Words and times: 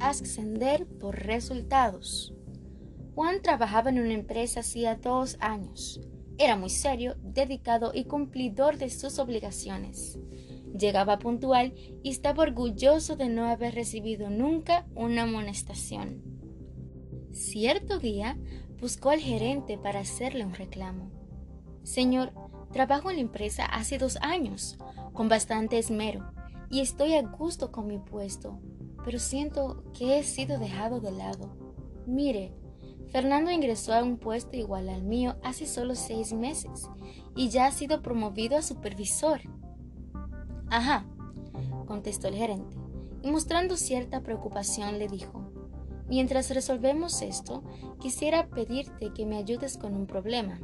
ascender 0.00 0.86
por 0.86 1.16
resultados. 1.16 2.34
Juan 3.14 3.42
trabajaba 3.42 3.90
en 3.90 3.98
una 3.98 4.14
empresa 4.14 4.60
hacía 4.60 4.94
dos 4.94 5.36
años. 5.40 6.00
Era 6.38 6.56
muy 6.56 6.70
serio, 6.70 7.16
dedicado 7.20 7.90
y 7.92 8.04
cumplidor 8.04 8.78
de 8.78 8.90
sus 8.90 9.18
obligaciones. 9.18 10.18
Llegaba 10.78 11.18
puntual 11.18 11.74
y 12.02 12.10
estaba 12.10 12.44
orgulloso 12.44 13.16
de 13.16 13.28
no 13.28 13.46
haber 13.46 13.74
recibido 13.74 14.30
nunca 14.30 14.86
una 14.94 15.22
amonestación. 15.22 16.22
Cierto 17.32 17.98
día 17.98 18.38
buscó 18.80 19.10
al 19.10 19.20
gerente 19.20 19.78
para 19.78 20.00
hacerle 20.00 20.44
un 20.44 20.54
reclamo. 20.54 21.10
Señor, 21.82 22.32
trabajo 22.72 23.10
en 23.10 23.16
la 23.16 23.22
empresa 23.22 23.64
hace 23.64 23.98
dos 23.98 24.18
años, 24.20 24.78
con 25.12 25.28
bastante 25.28 25.78
esmero, 25.78 26.32
y 26.70 26.80
estoy 26.80 27.14
a 27.14 27.22
gusto 27.22 27.72
con 27.72 27.86
mi 27.86 27.98
puesto, 27.98 28.60
pero 29.04 29.18
siento 29.18 29.82
que 29.96 30.18
he 30.18 30.22
sido 30.22 30.58
dejado 30.58 31.00
de 31.00 31.12
lado. 31.12 31.50
Mire, 32.06 32.52
Fernando 33.10 33.50
ingresó 33.50 33.94
a 33.94 34.02
un 34.02 34.18
puesto 34.18 34.56
igual 34.56 34.88
al 34.88 35.02
mío 35.02 35.36
hace 35.42 35.66
solo 35.66 35.94
seis 35.94 36.32
meses 36.32 36.88
y 37.34 37.48
ya 37.48 37.66
ha 37.66 37.72
sido 37.72 38.02
promovido 38.02 38.56
a 38.56 38.62
supervisor. 38.62 39.40
Ajá, 40.70 41.06
contestó 41.86 42.28
el 42.28 42.34
gerente, 42.34 42.76
y 43.22 43.30
mostrando 43.30 43.76
cierta 43.76 44.22
preocupación 44.22 44.98
le 44.98 45.08
dijo, 45.08 45.48
Mientras 46.08 46.50
resolvemos 46.50 47.20
esto, 47.20 47.62
quisiera 48.00 48.48
pedirte 48.48 49.12
que 49.12 49.26
me 49.26 49.36
ayudes 49.36 49.76
con 49.76 49.94
un 49.94 50.06
problema. 50.06 50.58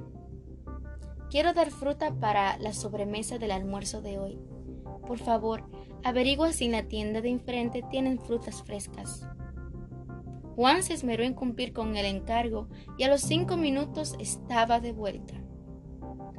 Quiero 1.30 1.53
dar 1.53 1.70
fruta 1.70 2.14
para 2.14 2.56
la 2.59 2.73
sobremesa 2.73 3.37
del 3.37 3.51
almuerzo 3.51 4.01
de 4.01 4.19
hoy. 4.19 4.39
Por 5.07 5.19
favor, 5.19 5.65
averigua 6.03 6.53
si 6.53 6.67
en 6.67 6.73
la 6.73 6.85
tienda 6.85 7.21
de 7.21 7.31
enfrente 7.31 7.83
tienen 7.91 8.19
frutas 8.19 8.62
frescas. 8.62 9.27
Juan 10.56 10.83
se 10.83 10.95
esmeró 10.95 11.25
en 11.25 11.34
cumplir 11.34 11.73
con 11.73 11.97
el 11.97 12.06
encargo 12.06 12.69
y 12.97 13.03
a 13.03 13.09
los 13.09 13.23
cinco 13.23 13.56
minutos 13.56 14.15
estaba 14.20 14.81
de 14.81 14.93
vuelta. 14.93 15.34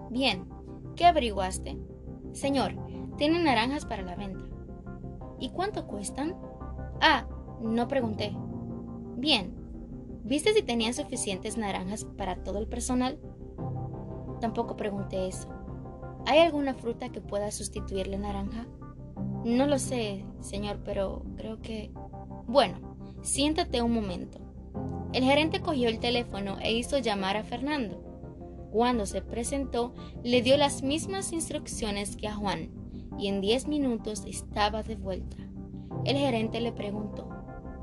Bien, 0.10 0.48
¿qué 0.96 1.06
averiguaste? 1.06 1.78
Señor, 2.32 2.76
tienen 3.18 3.44
naranjas 3.44 3.86
para 3.86 4.04
la 4.04 4.16
venta. 4.16 4.46
¿Y 5.40 5.50
cuánto 5.50 5.86
cuestan? 5.88 6.36
Ah, 7.02 7.28
no 7.62 7.88
pregunté. 7.88 8.36
Bien, 9.18 9.54
¿viste 10.24 10.54
si 10.54 10.62
tenían 10.64 10.94
suficientes 10.94 11.58
naranjas 11.58 12.06
para 12.06 12.44
todo 12.44 12.60
el 12.60 12.68
personal? 12.68 13.20
Tampoco 14.40 14.78
pregunté 14.78 15.28
eso. 15.28 15.50
¿Hay 16.26 16.40
alguna 16.40 16.74
fruta 16.74 17.10
que 17.10 17.22
pueda 17.22 17.52
sustituir 17.52 18.08
la 18.08 18.18
naranja? 18.18 18.66
No 19.44 19.68
lo 19.68 19.78
sé, 19.78 20.26
señor, 20.42 20.80
pero 20.84 21.24
creo 21.38 21.62
que... 21.62 21.92
Bueno, 22.48 22.98
siéntate 23.22 23.82
un 23.82 23.94
momento. 23.94 24.40
El 25.14 25.24
gerente 25.24 25.62
cogió 25.62 25.88
el 25.88 26.00
teléfono 26.00 26.58
e 26.62 26.74
hizo 26.74 26.98
llamar 26.98 27.38
a 27.38 27.44
Fernando. 27.44 28.02
Cuando 28.72 29.06
se 29.06 29.22
presentó, 29.22 29.94
le 30.24 30.42
dio 30.42 30.58
las 30.58 30.84
mismas 30.84 31.32
instrucciones 31.32 32.18
que 32.18 32.28
a 32.28 32.34
Juan 32.36 32.72
y 33.18 33.28
en 33.28 33.40
diez 33.40 33.68
minutos 33.68 34.24
estaba 34.26 34.84
de 34.84 34.96
vuelta. 34.96 35.38
El 36.06 36.18
gerente 36.18 36.60
le 36.60 36.72
preguntó, 36.72 37.30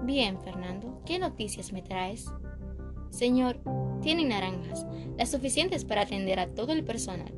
Bien, 0.03 0.41
Fernando, 0.41 1.01
¿qué 1.06 1.19
noticias 1.19 1.73
me 1.73 1.81
traes? 1.81 2.27
Señor, 3.11 3.61
tiene 4.03 4.25
naranjas, 4.25 4.84
las 5.17 5.31
suficientes 5.31 5.84
para 5.84 6.03
atender 6.03 6.41
a 6.41 6.53
todo 6.53 6.73
el 6.73 6.84
personal. 6.84 7.33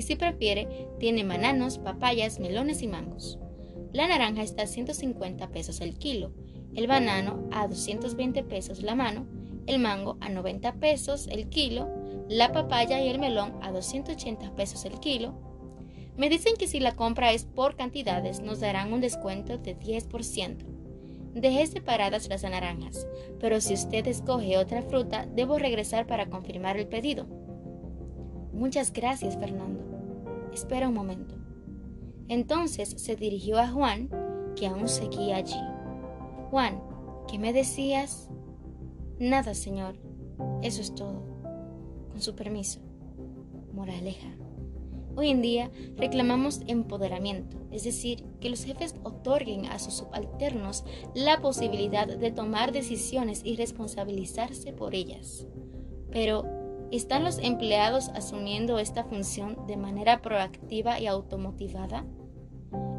Y 0.00 0.02
si 0.02 0.16
prefiere, 0.16 0.88
tiene 0.98 1.24
bananos, 1.24 1.76
papayas, 1.76 2.40
melones 2.40 2.80
y 2.80 2.86
mangos. 2.86 3.38
La 3.92 4.08
naranja 4.08 4.42
está 4.42 4.62
a 4.62 4.66
150 4.66 5.50
pesos 5.50 5.82
el 5.82 5.98
kilo, 5.98 6.32
el 6.74 6.86
banano 6.86 7.46
a 7.52 7.68
220 7.68 8.42
pesos 8.44 8.82
la 8.82 8.94
mano, 8.94 9.26
el 9.66 9.78
mango 9.78 10.16
a 10.22 10.30
90 10.30 10.72
pesos 10.76 11.26
el 11.26 11.50
kilo, 11.50 11.86
la 12.30 12.50
papaya 12.50 12.98
y 13.02 13.10
el 13.10 13.18
melón 13.18 13.52
a 13.60 13.72
280 13.72 14.54
pesos 14.56 14.86
el 14.86 14.98
kilo. 15.00 15.34
Me 16.16 16.30
dicen 16.30 16.54
que 16.56 16.66
si 16.66 16.80
la 16.80 16.96
compra 16.96 17.32
es 17.32 17.44
por 17.44 17.76
cantidades 17.76 18.40
nos 18.40 18.60
darán 18.60 18.94
un 18.94 19.02
descuento 19.02 19.58
de 19.58 19.78
10%. 19.78 20.64
Dejé 21.34 21.66
separadas 21.66 22.26
las 22.30 22.42
naranjas, 22.42 23.06
pero 23.38 23.60
si 23.60 23.74
usted 23.74 24.06
escoge 24.06 24.56
otra 24.56 24.80
fruta, 24.80 25.26
debo 25.26 25.58
regresar 25.58 26.06
para 26.06 26.30
confirmar 26.30 26.78
el 26.78 26.86
pedido. 26.86 27.26
Muchas 28.60 28.92
gracias, 28.92 29.38
Fernando. 29.38 29.89
Espera 30.52 30.88
un 30.88 30.94
momento. 30.94 31.36
Entonces 32.28 32.94
se 32.96 33.16
dirigió 33.16 33.58
a 33.58 33.68
Juan, 33.68 34.08
que 34.56 34.66
aún 34.66 34.88
seguía 34.88 35.36
allí. 35.36 35.60
Juan, 36.50 36.82
¿qué 37.28 37.38
me 37.38 37.52
decías? 37.52 38.28
Nada, 39.18 39.54
señor. 39.54 39.96
Eso 40.62 40.80
es 40.80 40.94
todo. 40.94 41.22
Con 42.10 42.20
su 42.20 42.34
permiso. 42.34 42.80
Moraleja. 43.72 44.36
Hoy 45.16 45.30
en 45.30 45.42
día 45.42 45.70
reclamamos 45.96 46.60
empoderamiento, 46.66 47.56
es 47.72 47.84
decir, 47.84 48.24
que 48.40 48.48
los 48.48 48.64
jefes 48.64 48.94
otorguen 49.02 49.66
a 49.66 49.78
sus 49.78 49.94
subalternos 49.94 50.84
la 51.14 51.40
posibilidad 51.40 52.06
de 52.06 52.30
tomar 52.30 52.72
decisiones 52.72 53.42
y 53.44 53.56
responsabilizarse 53.56 54.72
por 54.72 54.94
ellas. 54.94 55.46
Pero, 56.10 56.44
¿están 56.90 57.24
los 57.24 57.38
empleados 57.38 58.08
asumiendo 58.10 58.78
esta 58.78 59.04
función 59.04 59.66
de 59.66 59.76
manera 59.76 60.22
proactiva 60.22 61.00
y 61.00 61.06
automotivada? 61.06 62.04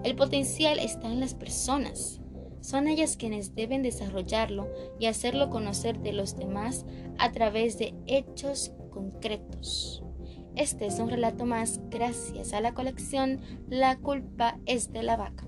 El 0.03 0.15
potencial 0.15 0.79
está 0.79 1.07
en 1.11 1.19
las 1.19 1.33
personas. 1.33 2.21
Son 2.61 2.87
ellas 2.87 3.17
quienes 3.17 3.55
deben 3.55 3.83
desarrollarlo 3.83 4.67
y 4.99 5.07
hacerlo 5.07 5.49
conocer 5.49 5.99
de 5.99 6.13
los 6.13 6.35
demás 6.35 6.85
a 7.17 7.31
través 7.31 7.77
de 7.77 7.95
hechos 8.07 8.71
concretos. 8.91 10.03
Este 10.55 10.85
es 10.85 10.99
un 10.99 11.09
relato 11.09 11.45
más 11.45 11.79
gracias 11.89 12.53
a 12.53 12.61
la 12.61 12.73
colección 12.73 13.39
La 13.69 13.97
culpa 13.97 14.59
es 14.65 14.91
de 14.91 15.03
la 15.03 15.17
vaca. 15.17 15.47